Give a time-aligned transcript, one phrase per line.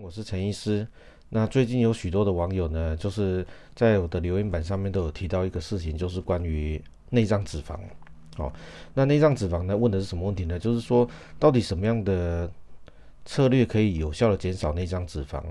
[0.00, 0.86] 我是陈医师。
[1.30, 7.76] 那最近有许多的网友呢，就是在我的留言板上面都有提到一个事情，就是关于内脏脂肪。
[8.36, 8.52] 哦，
[8.94, 10.58] 那内脏脂肪呢，问的是什么问题呢？
[10.58, 11.08] 就是说，
[11.38, 12.48] 到底什么样的
[13.24, 15.42] 策略可以有效的减少内脏脂肪？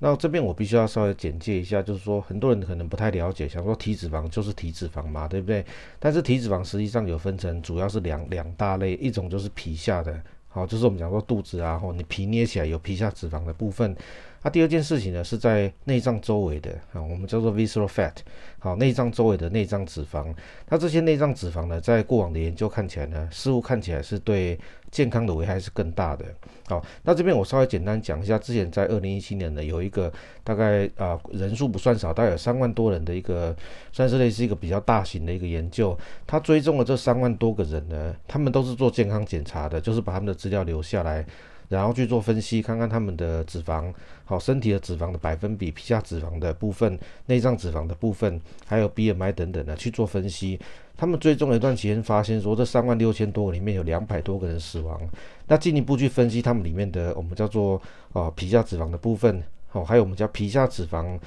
[0.00, 5.64] 那这边我必须要稍微简介一下，就是说，很多人可能不太了解，想说体脂肪就是体脂肪嘛，对不对？
[6.00, 10.20] 但是体脂肪实际上有分成，主要是两两大类，一种就是皮下的。
[10.52, 13.96] 好，就是我们讲说肚子啊，吼，你皮捏起来有皮下脂肪的部分。
[14.44, 18.12] 那、第二件事情呢，是在内脏周围的啊，我们叫做 visceral fat，
[18.58, 20.34] 好，内脏周围的内脏脂肪。
[20.68, 24.58] 那这些内脏脂肪呢，在过往的研究看起来呢，似乎看起来是对
[24.90, 26.24] 健康的危害是更大的。
[26.66, 30.12] 好，那这边我稍微简单讲一下，之前在二零一七年呢，有一个
[30.42, 33.54] 大概啊人数不算少，大概有三万多人的一个，
[33.92, 35.96] 算是类似一个比较大型的一个研究。
[36.26, 41.24] 他追踪了这三万多个人呢，他们都是做健康检查的，就是把他们的资料留下来。
[41.72, 43.92] 然后去做分析，看看他们的脂肪，
[44.26, 50.60] 好，身体的脂肪的百分比、皮下脂肪的部分、内脏脂肪的部分，还有 BMI 等等的去做分析。
[50.96, 55.00] 他们追踪了一段期间，发现说这三万六千多个里面有两百多个人死亡。
[55.48, 57.80] 那进一步去分析他们里面的我们叫做
[58.12, 61.18] 哦皮下脂肪的部分，好，还有我们叫皮下脂肪、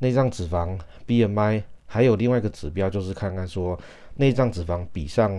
[0.00, 3.78] 内脏脂肪、BMI，还有另外一个指标就是看看说
[4.16, 5.32] 内脏脂肪比上。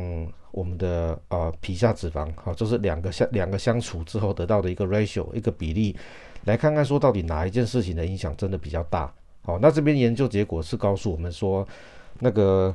[0.55, 5.93] 我们的呃皮下脂肪，好，就是两个相两个相处之后得到的一个 ratio 一个比例，
[6.45, 9.13] 来看看说到底哪一件事情的影响真的比较大。
[9.41, 11.67] 好，那这边研究结果是告诉我们说，
[12.19, 12.73] 那个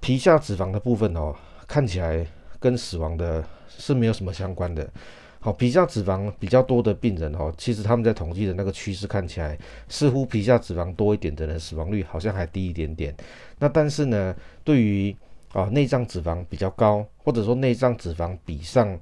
[0.00, 1.32] 皮下脂肪的部分哦，
[1.68, 2.26] 看起来
[2.58, 4.90] 跟死亡的是没有什么相关的。
[5.38, 9.56] 好，皮下脂肪比较多的病人哦，其实他们在统计的那个趋势看起来，
[9.88, 13.14] 似乎皮下脂肪多一点的人死亡率好像还低一点点。
[13.60, 15.14] 那但是呢，对于
[15.52, 18.98] 啊，内脏脂肪比较高，或者说内脏脂肪比上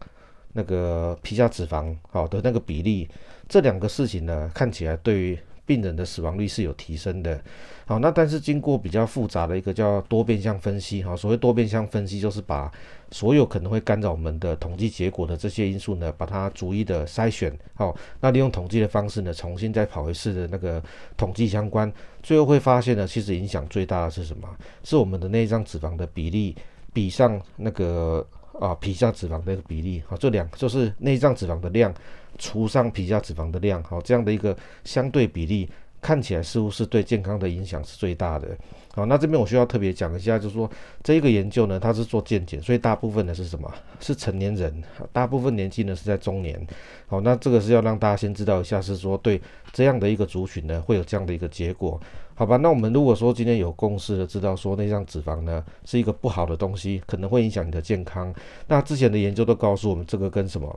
[0.52, 3.08] 那个皮下脂肪好的那个比例，
[3.48, 5.38] 这两个事情呢，看起来对于
[5.68, 7.38] 病人的死亡率是有提升的。
[7.84, 12.70] 好，那但是经过比较复杂的一个叫多变相分析，哈，所谓多变相分析就是把
[13.10, 20.82] 所有可能会干扰我们的统计结果的这些因素呢，把它逐一的筛选，好，那利用统计的方式呢，重新再跑一次的那个
[21.16, 21.90] 统计相关，
[22.22, 24.48] 最后会发现呢，其实影响最大的是什么？
[24.84, 26.56] 是我们的内脏脂肪的比例
[26.92, 28.26] 比上那个
[28.60, 31.92] 啊皮下脂肪的那个比例，好，这两就是内脏脂肪的量。
[32.40, 35.68] 除上皮下脂肪的量，好，这样的一个相对比例，
[36.00, 38.48] 看起来似乎是对健康的影响是最大的。
[38.94, 40.68] 好，那这边我需要特别讲一下，就是说
[41.04, 43.72] 这一个研究呢，它是做健检，所以大部分的是什么？
[44.00, 44.82] 是成年人，
[45.12, 46.66] 大部分年纪呢是在中年。
[47.06, 49.40] 好，那这个是要让大家先知道一下，是说对
[49.72, 52.00] 这样的一个族群呢，会有这样的一个结果。
[52.34, 58.34] 好吧，那我们如果说今天有共识的知道说内脏脂肪呢是一个不好的东西，可能会影响你的健康。
[58.66, 60.76] 那之前的研究都告诉我们，这个跟什么？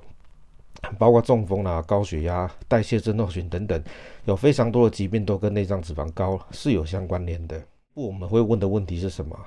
[0.98, 3.82] 包括中风啊、高血压、代谢症候群等等，
[4.26, 7.62] 有非常多的疾病都跟内脏脂肪高是有相关联的。
[7.94, 9.38] 不，我们会问的问题是什么？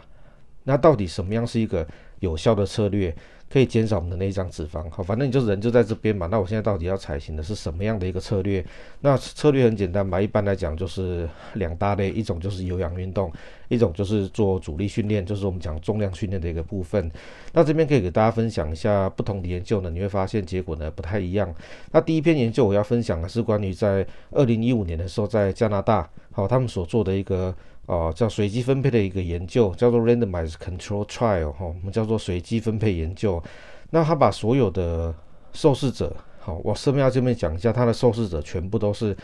[0.62, 1.86] 那到底什么样是一个
[2.24, 3.14] 有效的策略？
[3.46, 6.26] 可以减少我们的内脏脂肪，好，反正你就人就在这边嘛。
[6.26, 8.64] 那我现在到底要采行的是什么样的一个策略？
[9.02, 13.30] 那策略很简单嘛，一般来讲就是两大类，一种就是有氧运动，
[13.68, 17.08] 一种就是做阻力训练，就是我们讲重量训练的一个部分。
[17.52, 21.54] 那这边可以给大家分享一下不同的研究呢，你会发现结果呢不太一样。
[21.92, 27.54] 那第一篇研究我要分享的是关于在二零一五年的时候在加拿大，好，他们所做的一个。
[27.86, 33.42] 哦，叫随机分配的一个研究，叫做 randomized control trial，哈，我们叫做随机分配研究。
[33.90, 35.14] 那他把所有的
[35.52, 39.14] 受试者，好，我顺便要这边讲一下，他的受试者全部都是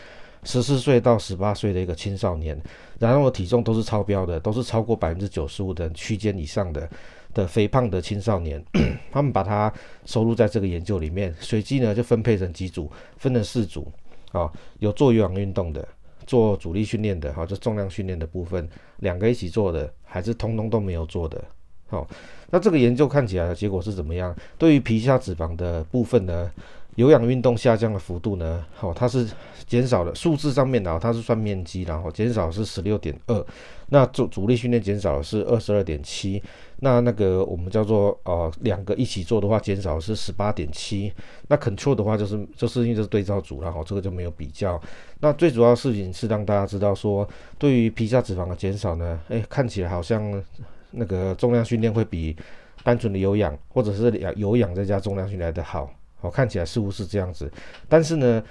[0.43, 2.59] 十四岁到十八岁的一个青少年，
[2.99, 6.87] 然后体重都是超标的，都是超过百分之九十五的区间以上的
[7.33, 8.63] 的肥胖的青少年，
[9.11, 9.73] 他们把它
[10.05, 13.91] 收录在这个研究里面，随机呢就分配成几组，分成四组，
[14.31, 15.87] 啊，有做有氧运动的。
[16.25, 18.67] 做阻力训练的，哈，就重量训练的部分，
[18.97, 21.43] 两个一起做的，还是通通都没有做的，
[21.87, 22.07] 好，
[22.49, 24.35] 那这个研究看起来的结果是怎么样？
[24.57, 26.51] 对于皮下脂肪的部分呢，
[26.95, 29.27] 有氧运动下降的幅度呢，好，它是
[29.65, 33.45] 减少了，数字上面呢，它是算面积，然后减少是十六点二，
[33.87, 36.41] 那做阻力训练减少是二十二点七。
[36.83, 41.13] 那那个我们叫做呃两个一起做的话，减少是十八点七。
[41.47, 44.79] 那 control 的话就是就是因为这是对照组，然后这个就没有比较。
[45.21, 47.25] 那最主要的事情是让大家知道说，
[47.57, 50.43] 对于皮下脂肪的减少呢，诶，看起来好像
[50.91, 52.35] 那个重量训练会比
[52.83, 55.89] 单纯的有氧或者是有氧再加重量训练来的好。
[56.21, 57.51] 好，看起来似乎是这样子，
[57.89, 58.41] 但是呢。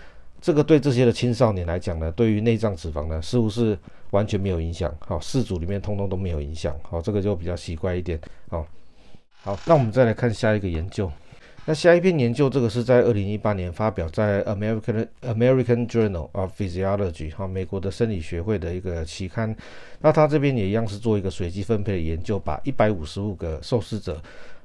[0.43, 3.79] 这个对这些的青少年来讲呢，对于内脏脂肪呢，似乎是
[4.13, 4.91] 完全没有影响。
[5.01, 6.75] 好，四组里面通通都没有影响。
[6.81, 8.19] 好，这个就比较奇怪一点。
[8.49, 8.67] 好，
[9.43, 11.13] 好，那我们再来看下一个研究。
[11.67, 19.55] 那下一篇研究，这个是在二零一八年发表在 American American Journal of Physiology 哈，美国的生理学会的一个期刊。
[20.01, 24.19] 那他这边也一样是做一个随机分配的研究，把一百五十五个受试者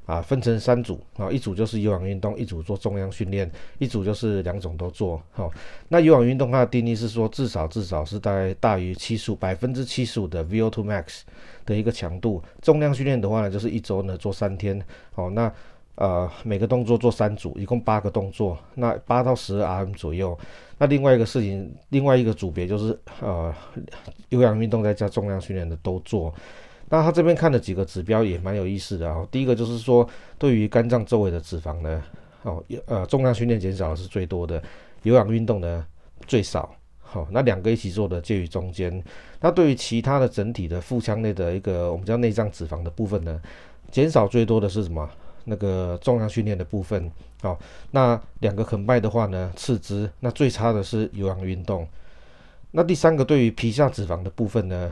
[0.06, 3.50] 啊分成三组啊，一组就是有氧运动，一组做重量训练，
[3.80, 5.22] 一组就是两种都做。
[5.32, 5.52] 好，
[5.90, 11.22] 那有氧运动它的定义是说，至少至少是大概大于七十五百分之七十五的 VO2 max
[11.66, 12.42] 的一个强度。
[12.62, 14.82] 重量训练的话呢，就是一周呢做三天。
[15.14, 15.52] 好，那。
[15.98, 20.38] 呃，每个动作做三组，一共八个动作，那八到十二 RM 左右。
[20.78, 23.56] 那另外一个事情，另外一个组别就是呃，
[24.28, 26.34] 有氧运动再加重量训练的都做。
[26.90, 29.28] 那他这边看的几个指标也蛮有意思的啊、哦。
[29.32, 32.04] 第一个就是说，对于肝脏周围的脂肪呢，
[32.44, 34.62] 哦，呃，重量训练减少的是最多的，
[35.04, 35.86] 有氧运动呢
[36.28, 36.76] 最少。
[37.00, 39.04] 好、那两个一起做的介于中间。
[39.40, 43.42] 那对于其他的整体的腹腔内的一个我们叫内脏脂肪的部分呢，
[43.90, 45.10] 减少最多的是什么？
[45.48, 47.58] 那个重量训练的部分，好，
[47.92, 51.88] 那两个肯拜的话呢，次之，那最差的是有氧运动。
[52.72, 54.92] 那第三个对于皮下脂肪的部分呢，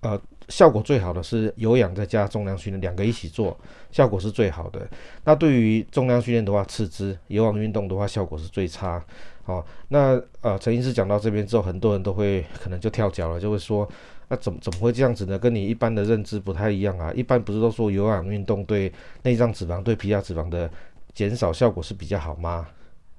[0.00, 3.56] 呃，效果最好的是有氧再加重量训练，两个一起做，
[3.90, 4.86] 效果是最好的。
[5.24, 9.04] 那对于重量训练的话，次之，有氧运动的话，效果是最差。
[9.44, 13.88] 好，那呃，陈医师讲到这边之后，很多人都会可能就跳脚了，就会说。
[14.28, 15.38] 那怎么怎么会这样子呢？
[15.38, 17.12] 跟你一般的认知不太一样啊！
[17.14, 20.68] 一般不是都说有氧运动对内脏脂肪、对皮下脂肪的
[21.14, 22.66] 减少效果是比较好吗？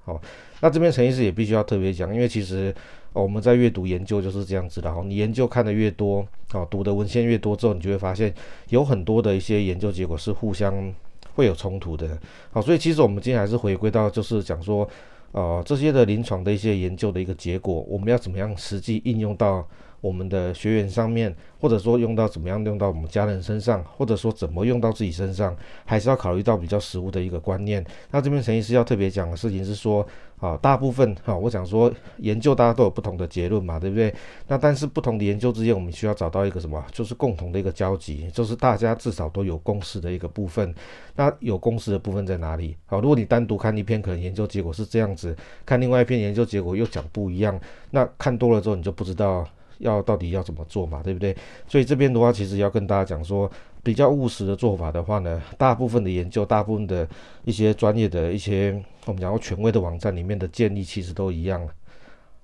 [0.08, 0.18] 好，
[0.62, 2.74] 那这边陈医师也必须要特别讲，因为其实
[3.12, 5.02] 我们在阅读研究就是这样子的哈。
[5.04, 8.32] 你研究看的越多，哦，读的文献越多之后，你就会发现
[8.70, 10.94] 有很多的一些研究结果是互相
[11.34, 12.18] 会有冲突的。
[12.50, 14.88] 好，所以其实我们今天还是回归到就是讲说，
[15.32, 19.68] 呃，这些的临床的一些研究的一个结果，我们要怎么样实际应用到
[20.00, 27.84] 我们的学员上面，或者说用到怎么样用到我们家人身上，或者说怎么用到自己身上，还是要考虑到比较实务的一个观念。
[28.10, 30.06] 那这边陈医师要特别讲的事情是说，
[30.38, 34.14] 啊，大部分哈，我想说研究大家都有不同的结论嘛，对不对？
[34.46, 40.72] 那但是不同的研究之间，我们需要找到一个什么，就是共同的一个交集，就是大家至少都有共识的一个部分。
[41.16, 42.76] 那有共识的部分在哪里？
[42.86, 45.36] 好，如果你单独看一篇，可能研究结果是这样子，
[45.66, 47.58] 看另外一篇研究结果又讲不一样，
[47.90, 49.44] 那看多了之后你就不知道。
[49.78, 51.36] 要到底要怎么做嘛，对不对？
[51.66, 53.50] 所以这边的话，其实要跟大家讲说，
[53.82, 57.08] 比较务实的做法的话呢，大部分的研究，大部分的
[57.44, 58.72] 一些专业的一些
[59.06, 61.66] 我们讲过权威的网站里面的建议，其实都一样，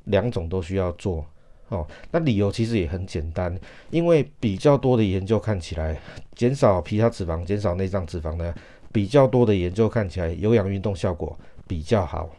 [0.05, 1.25] 两种都需要做
[1.69, 1.87] 哦。
[2.11, 3.59] 那理由其实也很简单，
[3.91, 5.99] 因为比较多的研究看起来，
[6.35, 8.55] 减少皮下脂肪、减少内脏脂肪呢，
[8.93, 11.37] 比较多的研究看起来有氧运动效果
[11.67, 12.31] 比较好，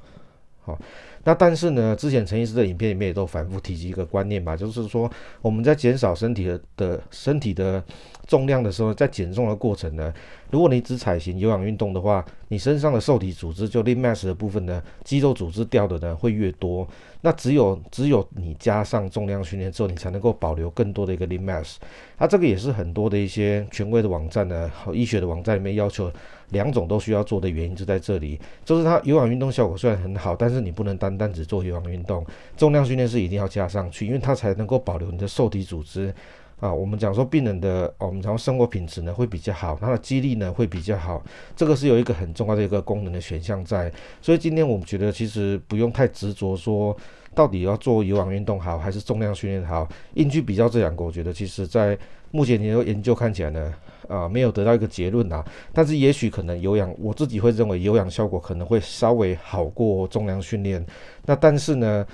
[0.64, 0.80] 好、
[1.26, 5.12] 那但是呢，之前陈医师的影片里面也都反复提及一个观念吧，就是说
[5.42, 7.84] 我们在减少身体的的身体的
[8.28, 10.14] 重量的时候，在减重的过程呢，
[10.52, 16.88] 如果你只采行有氧运动的话，你身上的受体组织就 lean mass 的部分呢，肌肉组织掉的呢会越多。
[17.22, 21.78] 那只有只有你加上重量训练之后，你才能够保留更多的一个 lean mass。
[22.18, 26.12] 它这个也是很多的一些权威的网站呢，和医学的网站里面要求
[26.52, 32.26] 两种都需要做的原因就在这里，就是它有氧运动效果虽然很好，但是你不能单单只做有氧运动，
[32.58, 36.14] 重量训练是一定要加上去，因为它才能够保留你的受体组织。
[36.60, 41.22] 啊，我们讲说病人的，我们讲说生活品质呢会比较好，他的肌力呢会比较好，
[41.56, 43.92] 这个是有一个很重要的一个功能的选项在。
[44.22, 46.96] 所以今天我们觉得其实不用太执着说
[47.34, 51.98] 到底要做有氧运动好还是重量训练好，硬去比较这两个，我觉得其实在
[52.32, 53.74] 目前研究研究看起来呢，
[54.08, 55.44] 啊没有得到一个结论呐。
[55.74, 60.84] 但是也许可能有氧，我自己会认为有氧效果可能会稍微好过重量训练。
[61.26, 62.06] 那但是呢，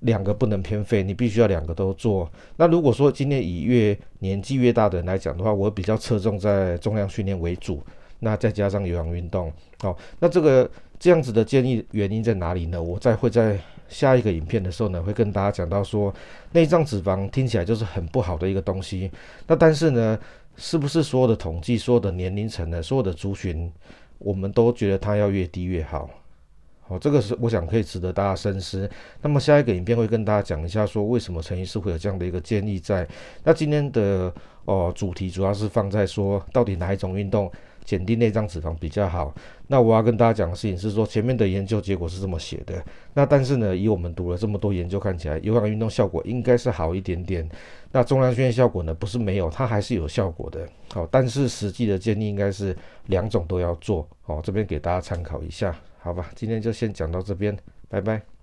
[0.00, 2.30] 两个不能偏废，你必须要两个都做。
[2.56, 7.82] 那如果说今天以越年纪越大的人来讲的话，我比较侧重在重量训练为主，
[8.20, 9.52] 那再加上有氧运动。
[9.80, 12.82] 好，那这个这样子的建议原因在哪里呢？
[12.82, 16.12] 我再会在下一个影片的时候呢，会跟大家讲到说，
[16.52, 19.10] 内脏脂肪听起来就是很不好的一个东西。
[19.46, 20.18] 那但是呢，
[20.56, 23.72] 是不是所有的统计、所有的年龄层呢、所有的族群，
[24.18, 26.10] 我们都觉得它要越低越好？
[26.88, 28.88] 哦，这个是我想可以值得大家深思。
[29.22, 33.06] 那么下一个影片会跟大家讲一下，说为什么陈医师会有这样的一个建议在。
[33.42, 34.32] 那今天的
[34.66, 37.50] 哦主题主要是放在说，到底哪一种运动
[37.84, 39.34] 减低内脏脂肪比较好？
[39.66, 42.80] 那我要跟大家讲的事情是说，前面的研究结果是这么写的。
[43.14, 47.48] 那但是呢，以我们读了这么多研究看起来，有氧运动效果应该是好一点点。
[47.90, 50.68] 那重量训练效果呢，不是没有，它还是有效果的。
[50.92, 52.76] 好，但是实际的建议应该是
[53.06, 54.06] 两种都要做。
[54.22, 55.74] 好，这边给大家参考一下。
[56.06, 57.58] 好吧，今天就先讲到这边，
[57.88, 58.35] 拜拜。